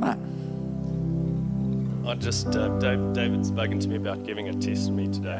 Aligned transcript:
Mark. 0.00 0.18
I 2.06 2.14
just, 2.14 2.56
uh, 2.56 2.68
Dave, 2.78 3.12
David's 3.12 3.48
spoken 3.48 3.78
to 3.78 3.88
me 3.88 3.96
about 3.96 4.24
giving 4.24 4.48
a 4.48 4.54
test 4.54 4.86
to 4.86 4.92
me 4.92 5.06
today. 5.06 5.38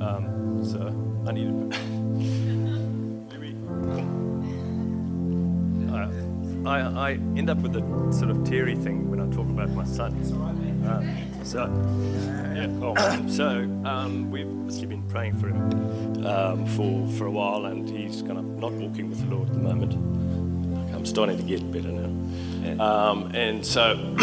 Um, 0.00 0.62
so 0.64 0.88
I 1.26 1.32
need 1.32 1.50
maybe. 3.30 3.56
I, 6.66 6.70
I, 6.70 7.10
I 7.10 7.12
end 7.12 7.48
up 7.50 7.58
with 7.58 7.76
a 7.76 8.12
sort 8.12 8.30
of 8.30 8.44
teary 8.44 8.76
thing 8.76 9.10
when 9.10 9.20
I 9.20 9.26
talk 9.34 9.48
about 9.48 9.70
my 9.70 9.84
son. 9.84 10.12
Uh, 10.86 11.44
so, 11.44 11.66
yeah, 12.54 12.68
oh, 12.82 13.26
so 13.28 13.62
um, 13.84 14.30
we've 14.30 14.46
obviously 14.46 14.86
been 14.86 15.02
praying 15.08 15.34
for 15.40 15.48
him 15.48 16.26
um, 16.26 16.66
for, 16.66 17.06
for 17.16 17.26
a 17.26 17.30
while, 17.30 17.66
and 17.66 17.88
he's 17.88 18.22
kind 18.22 18.38
of 18.38 18.44
not 18.44 18.72
walking 18.72 19.08
with 19.08 19.20
the 19.20 19.34
Lord 19.34 19.48
at 19.48 19.54
the 19.54 19.60
moment. 19.60 19.94
I'm 21.06 21.12
starting 21.12 21.36
to 21.36 21.42
get 21.44 21.70
better 21.70 21.92
now. 21.92 22.10
Um, 22.84 23.30
and 23.32 23.64
so, 23.64 23.94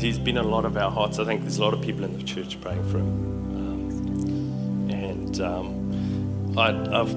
he's 0.00 0.18
been 0.18 0.36
in 0.36 0.44
a 0.44 0.48
lot 0.48 0.64
of 0.64 0.76
our 0.76 0.90
hearts, 0.90 1.20
I 1.20 1.24
think 1.24 1.42
there's 1.42 1.58
a 1.58 1.62
lot 1.62 1.72
of 1.72 1.80
people 1.82 2.02
in 2.02 2.18
the 2.18 2.24
church 2.24 2.60
praying 2.60 2.82
for 2.90 2.98
him. 2.98 3.06
Um, 3.54 4.90
and 4.90 5.40
um, 5.40 6.58
I, 6.58 6.70
I've 6.70 7.12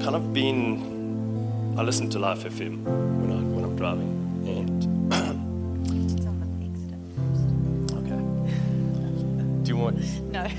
kind 0.00 0.14
of 0.14 0.32
been, 0.32 1.74
I 1.76 1.82
listen 1.82 2.08
to 2.10 2.20
Life 2.20 2.44
FM 2.44 2.84
when, 2.84 3.32
I, 3.32 3.40
when 3.52 3.64
I'm 3.64 3.74
driving. 3.74 4.12
And, 4.46 5.12
okay. 7.98 8.20
Do 9.64 9.68
you 9.68 9.76
want? 9.76 9.98
No. 10.36 10.46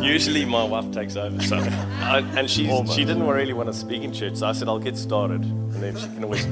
Usually 0.00 0.44
my 0.44 0.62
wife 0.64 0.92
takes 0.92 1.16
over, 1.16 1.42
so 1.42 1.56
I, 1.56 2.20
and 2.36 2.48
she 2.48 2.66
she 2.86 3.04
didn't 3.04 3.26
really 3.26 3.52
want 3.52 3.68
to 3.68 3.72
speak 3.72 4.02
in 4.02 4.12
church, 4.12 4.36
so 4.36 4.46
I 4.46 4.52
said 4.52 4.68
I'll 4.68 4.78
get 4.78 4.96
started, 4.96 5.42
she 5.92 6.06
can 6.08 6.24
always. 6.24 6.46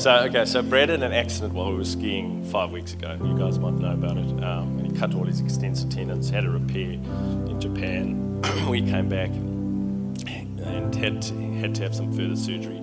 So 0.00 0.12
okay, 0.24 0.44
so 0.44 0.62
Brad 0.62 0.88
had 0.88 1.02
an 1.02 1.12
accident 1.12 1.54
while 1.54 1.70
we 1.70 1.78
were 1.78 1.84
skiing 1.84 2.44
five 2.44 2.72
weeks 2.72 2.92
ago. 2.92 3.18
You 3.22 3.38
guys 3.38 3.58
might 3.58 3.74
know 3.74 3.92
about 3.92 4.16
it. 4.16 4.44
Um, 4.44 4.78
and 4.78 4.90
he 4.90 4.98
cut 4.98 5.14
all 5.14 5.24
his 5.24 5.40
extensor 5.40 5.88
tendons, 5.88 6.30
had 6.30 6.44
a 6.44 6.50
repair 6.50 6.92
in 6.92 7.60
Japan. 7.60 8.42
we 8.68 8.82
came 8.82 9.08
back 9.08 9.30
and 9.30 10.94
had 10.94 11.22
to, 11.22 11.34
had 11.54 11.74
to 11.76 11.82
have 11.82 11.94
some 11.94 12.12
further 12.12 12.36
surgery, 12.36 12.78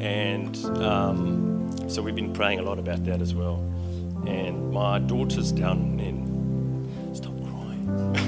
and 0.00 0.56
um, 0.78 1.70
so 1.88 2.02
we've 2.02 2.16
been 2.16 2.32
praying 2.32 2.58
a 2.58 2.62
lot 2.62 2.78
about 2.78 3.04
that 3.04 3.20
as 3.20 3.34
well. 3.34 3.56
And 4.26 4.72
my 4.72 4.98
daughter's 4.98 5.52
down 5.52 6.00
in. 6.00 7.14
Stop 7.14 7.32
crying. 7.42 8.16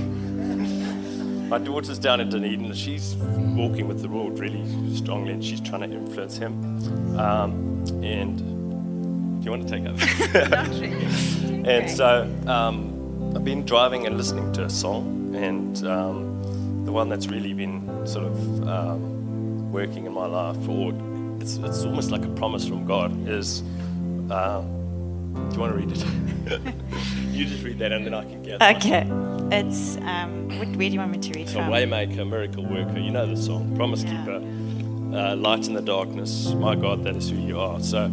My 1.48 1.56
daughter's 1.58 1.98
down 1.98 2.20
in 2.20 2.28
Dunedin. 2.28 2.74
She's 2.74 3.14
walking 3.16 3.88
with 3.88 4.02
the 4.02 4.08
Lord 4.08 4.38
really 4.38 4.94
strongly, 4.94 5.32
and 5.32 5.42
she's 5.42 5.60
trying 5.62 5.88
to 5.88 5.96
influence 5.96 6.36
him. 6.36 7.18
Um, 7.18 7.84
and 8.02 8.38
do 9.40 9.44
you 9.44 9.50
want 9.50 9.66
to 9.66 9.74
take 9.74 9.86
over? 9.86 11.64
And 11.68 11.90
so 11.90 12.30
um, 12.46 13.34
I've 13.36 13.44
been 13.44 13.64
driving 13.66 14.06
and 14.06 14.16
listening 14.16 14.52
to 14.54 14.64
a 14.64 14.70
song, 14.70 15.34
and 15.34 15.86
um, 15.86 16.84
the 16.84 16.92
one 16.92 17.08
that's 17.10 17.26
really 17.26 17.52
been 17.52 18.06
sort 18.06 18.24
of 18.26 18.68
um, 18.68 19.70
working 19.72 20.06
in 20.06 20.12
my 20.14 20.26
life, 20.26 20.68
or 20.68 20.94
it's, 21.40 21.56
it's 21.56 21.84
almost 21.84 22.10
like 22.10 22.24
a 22.24 22.30
promise 22.30 22.66
from 22.66 22.86
God, 22.86 23.28
is. 23.28 23.62
Um, 24.30 24.77
do 25.48 25.54
you 25.54 25.60
want 25.60 25.72
to 25.72 25.78
read 25.78 25.92
it? 25.92 26.74
you 27.32 27.44
just 27.46 27.62
read 27.64 27.78
that, 27.78 27.92
and 27.92 28.04
then 28.06 28.14
I 28.14 28.22
can 28.24 28.42
get. 28.42 28.62
Okay. 28.62 29.06
It's, 29.50 29.96
um, 29.98 30.48
what, 30.58 30.68
where 30.76 30.88
do 30.88 30.94
you 30.94 30.98
want 30.98 31.12
me 31.12 31.18
to 31.18 31.32
read 31.38 31.48
A 31.48 31.52
from? 31.52 31.68
A 31.68 31.70
waymaker, 31.70 32.28
miracle 32.28 32.64
worker. 32.64 32.98
You 32.98 33.10
know 33.10 33.26
the 33.26 33.36
song, 33.36 33.74
promise 33.76 34.02
Yeah. 34.02 34.10
keeper, 34.18 35.16
uh, 35.16 35.36
light 35.36 35.66
in 35.66 35.74
the 35.74 35.80
darkness. 35.82 36.52
My 36.54 36.74
God, 36.74 37.04
that 37.04 37.16
is 37.16 37.30
who 37.30 37.36
you 37.36 37.58
are. 37.58 37.80
So, 37.80 38.04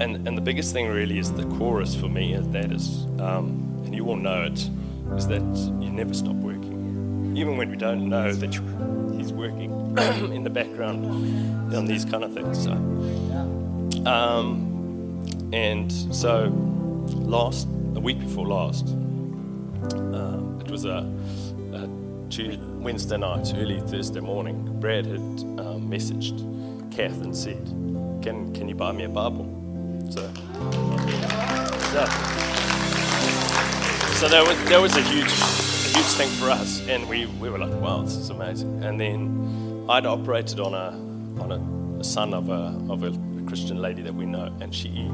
and 0.00 0.26
and 0.26 0.36
the 0.36 0.40
biggest 0.42 0.72
thing 0.72 0.88
really 0.88 1.18
is 1.18 1.32
the 1.32 1.44
chorus 1.58 1.94
for 1.94 2.08
me. 2.08 2.32
Is 2.34 2.48
that 2.50 2.72
is, 2.72 3.04
um, 3.20 3.82
and 3.84 3.94
you 3.94 4.06
all 4.08 4.16
know 4.16 4.42
it, 4.44 4.68
is 5.16 5.26
that 5.28 5.42
you 5.82 5.90
never 5.90 6.14
stop 6.14 6.34
working, 6.36 7.34
even 7.36 7.56
when 7.56 7.70
we 7.70 7.76
don't 7.76 8.08
know 8.08 8.32
that 8.32 8.54
you, 8.54 8.62
He's 9.16 9.32
working 9.32 9.70
in 10.32 10.44
the 10.44 10.50
background 10.50 11.04
on 11.74 11.86
these 11.86 12.04
kind 12.04 12.24
of 12.24 12.32
things. 12.34 12.62
So, 12.64 12.72
um, 14.06 14.70
and 15.54 15.92
so 16.12 16.52
last 17.12 17.68
a 17.94 18.00
week 18.00 18.18
before 18.18 18.44
last. 18.44 18.88
Um, 18.88 20.60
it 20.64 20.68
was 20.68 20.84
a, 20.84 21.08
a 21.72 21.88
Tuesday, 22.28 22.60
Wednesday 22.60 23.16
night, 23.16 23.52
early 23.56 23.80
Thursday 23.82 24.18
morning. 24.18 24.80
Brad 24.80 25.06
had 25.06 25.20
um, 25.20 25.88
messaged 25.88 26.40
Kath 26.90 27.22
and 27.22 27.36
said, 27.36 27.64
"Can 28.20 28.52
can 28.52 28.68
you 28.68 28.74
buy 28.74 28.90
me 28.90 29.04
a 29.04 29.08
Bible?" 29.08 29.46
So, 30.10 30.22
so, 31.92 32.04
so 34.18 34.28
that 34.28 34.44
was 34.44 34.68
that 34.68 34.80
was 34.82 34.96
a 34.96 35.02
huge 35.02 35.30
a 35.30 35.96
huge 35.96 36.12
thing 36.18 36.30
for 36.30 36.50
us, 36.50 36.84
and 36.88 37.08
we, 37.08 37.26
we 37.26 37.48
were 37.48 37.58
like, 37.58 37.80
"Wow, 37.80 38.02
this 38.02 38.16
is 38.16 38.30
amazing." 38.30 38.82
And 38.82 39.00
then 39.00 39.86
I'd 39.88 40.04
operated 40.04 40.58
on 40.58 40.74
a 40.74 40.88
on 41.40 41.52
a, 41.52 42.00
a 42.00 42.04
son 42.04 42.34
of 42.34 42.48
a 42.48 42.76
of 42.90 43.04
a 43.04 43.12
Christian 43.46 43.80
lady 43.80 44.02
that 44.02 44.14
we 44.14 44.26
know, 44.26 44.52
and 44.60 44.74
she 44.74 45.08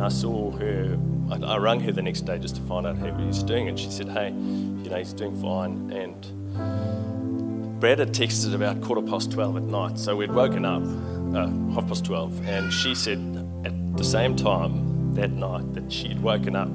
and 0.00 0.06
I 0.06 0.08
saw 0.08 0.50
her. 0.52 0.98
I, 1.30 1.36
I 1.56 1.58
rang 1.58 1.80
her 1.80 1.92
the 1.92 2.00
next 2.00 2.22
day 2.22 2.38
just 2.38 2.56
to 2.56 2.62
find 2.62 2.86
out 2.86 2.96
how 2.96 3.14
he 3.14 3.26
was 3.26 3.42
doing, 3.42 3.68
and 3.68 3.78
she 3.78 3.90
said, 3.90 4.08
"Hey, 4.08 4.30
you 4.30 4.88
know, 4.88 4.96
he's 4.96 5.12
doing 5.12 5.38
fine." 5.42 5.92
And 5.92 7.78
Brad 7.80 7.98
had 7.98 8.14
texted 8.14 8.54
about 8.54 8.80
quarter 8.80 9.02
past 9.02 9.30
twelve 9.30 9.58
at 9.58 9.62
night, 9.62 9.98
so 9.98 10.16
we'd 10.16 10.32
woken 10.32 10.64
up 10.64 10.82
uh, 11.36 11.48
half 11.74 11.86
past 11.86 12.06
twelve, 12.06 12.32
and 12.48 12.72
she 12.72 12.94
said 12.94 13.18
at 13.66 13.96
the 13.98 14.04
same 14.04 14.34
time 14.36 15.12
that 15.16 15.32
night 15.32 15.74
that 15.74 15.92
she 15.92 16.08
had 16.08 16.22
woken 16.22 16.56
up 16.56 16.68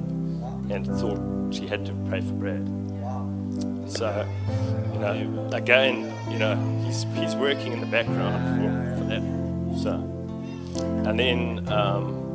and 0.70 0.86
thought 0.86 1.52
she 1.52 1.66
had 1.66 1.84
to 1.86 1.92
pray 2.08 2.20
for 2.20 2.34
Brad. 2.34 2.64
So, 3.90 4.24
you 4.92 5.00
know, 5.00 5.50
again, 5.52 6.14
you 6.30 6.38
know, 6.38 6.54
he's 6.84 7.02
he's 7.16 7.34
working 7.34 7.72
in 7.72 7.80
the 7.80 7.86
background 7.86 8.38
for, 8.54 9.02
for 9.02 9.04
that. 9.08 9.22
So, 9.82 9.94
and 11.08 11.18
then. 11.18 11.68
Um, 11.72 12.25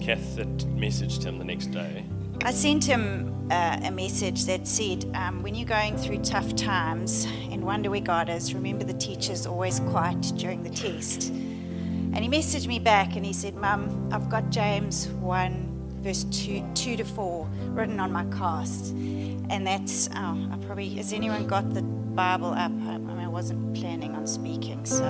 Kath 0.00 0.38
had 0.38 0.58
messaged 0.76 1.22
him 1.22 1.38
the 1.38 1.44
next 1.44 1.66
day. 1.66 2.04
I 2.42 2.52
sent 2.52 2.84
him 2.84 3.48
uh, 3.50 3.80
a 3.84 3.90
message 3.90 4.46
that 4.46 4.66
said, 4.66 5.04
um, 5.14 5.42
when 5.42 5.54
you're 5.54 5.68
going 5.68 5.96
through 5.98 6.18
tough 6.18 6.56
times 6.56 7.26
and 7.50 7.62
wonder 7.64 7.90
where 7.90 8.00
God 8.00 8.30
is, 8.30 8.54
remember 8.54 8.84
the 8.84 8.94
teacher's 8.94 9.46
always 9.46 9.80
quiet 9.80 10.32
during 10.36 10.62
the 10.62 10.70
test. 10.70 11.28
And 11.28 12.18
he 12.18 12.28
messaged 12.28 12.66
me 12.66 12.78
back 12.78 13.16
and 13.16 13.26
he 13.26 13.32
said, 13.32 13.54
Mum, 13.56 14.08
I've 14.10 14.28
got 14.30 14.50
James 14.50 15.08
1, 15.08 15.98
verse 16.00 16.24
2, 16.24 16.64
2 16.74 16.96
to 16.96 17.04
4 17.04 17.46
written 17.68 18.00
on 18.00 18.10
my 18.10 18.24
cast. 18.36 18.92
And 18.92 19.66
that's, 19.66 20.08
oh, 20.16 20.48
I 20.50 20.58
probably, 20.64 20.88
has 20.94 21.12
anyone 21.12 21.46
got 21.46 21.74
the 21.74 21.82
Bible 21.82 22.52
up? 22.52 22.72
I, 22.72 22.94
I 22.94 22.98
mean, 22.98 23.18
I 23.18 23.28
wasn't 23.28 23.76
planning 23.76 24.14
on 24.14 24.26
speaking, 24.26 24.84
so. 24.86 25.04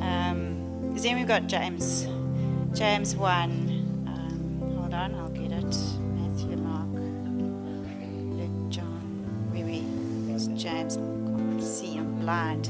um, 0.00 0.90
has 0.94 1.04
anyone 1.04 1.26
got 1.26 1.46
James? 1.46 2.06
James 2.74 3.14
1. 3.14 3.50
Um, 4.08 4.58
hold 4.76 4.92
on, 4.92 5.14
I'll 5.14 5.28
get 5.28 5.52
it. 5.52 5.62
Matthew, 5.62 6.56
Mark, 6.56 6.88
Luke, 8.36 8.68
John. 8.68 9.48
Where 9.52 9.64
we? 9.64 9.84
It's 10.34 10.48
James. 10.60 10.94
See, 11.64 11.96
I'm 11.96 12.18
blind. 12.18 12.66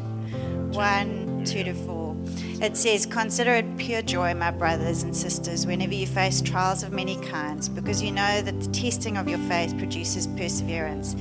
1, 0.74 1.44
2 1.46 1.64
to 1.64 1.72
4. 1.72 2.16
It 2.60 2.76
says, 2.76 3.06
Consider 3.06 3.54
it 3.54 3.76
pure 3.78 4.02
joy, 4.02 4.34
my 4.34 4.50
brothers 4.50 5.04
and 5.04 5.16
sisters, 5.16 5.66
whenever 5.66 5.94
you 5.94 6.06
face 6.06 6.42
trials 6.42 6.82
of 6.82 6.92
many 6.92 7.16
kinds, 7.22 7.70
because 7.70 8.02
you 8.02 8.12
know 8.12 8.42
that 8.42 8.60
the 8.60 8.70
testing 8.72 9.16
of 9.16 9.26
your 9.26 9.38
faith 9.48 9.74
produces 9.78 10.26
perseverance. 10.26 11.16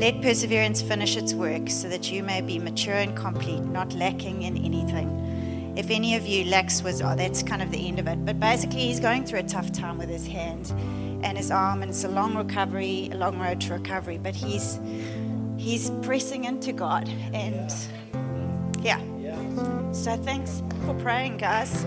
Let 0.00 0.22
perseverance 0.22 0.80
finish 0.80 1.18
its 1.18 1.34
work, 1.34 1.68
so 1.68 1.90
that 1.90 2.10
you 2.10 2.22
may 2.22 2.40
be 2.40 2.58
mature 2.58 2.94
and 2.94 3.14
complete, 3.14 3.60
not 3.64 3.92
lacking 3.92 4.44
in 4.44 4.56
anything. 4.56 5.35
If 5.76 5.90
any 5.90 6.16
of 6.16 6.26
you 6.26 6.44
lacks 6.46 6.82
wisdom, 6.82 7.08
oh, 7.10 7.16
that's 7.16 7.42
kind 7.42 7.60
of 7.60 7.70
the 7.70 7.86
end 7.86 7.98
of 7.98 8.06
it. 8.08 8.24
But 8.24 8.40
basically, 8.40 8.80
he's 8.80 8.98
going 8.98 9.26
through 9.26 9.40
a 9.40 9.44
tough 9.44 9.72
time 9.72 9.98
with 9.98 10.08
his 10.08 10.26
hand 10.26 10.72
and 11.22 11.36
his 11.36 11.50
arm, 11.50 11.82
and 11.82 11.90
it's 11.90 12.04
a 12.04 12.08
long 12.08 12.34
recovery, 12.34 13.10
a 13.12 13.16
long 13.16 13.38
road 13.38 13.60
to 13.62 13.74
recovery. 13.74 14.18
But 14.18 14.34
he's 14.34 14.80
he's 15.58 15.90
pressing 16.02 16.44
into 16.44 16.72
God, 16.72 17.08
and 17.32 17.72
yeah. 18.80 19.00
So 19.92 20.16
thanks 20.16 20.62
for 20.84 20.94
praying, 20.94 21.38
guys. 21.38 21.84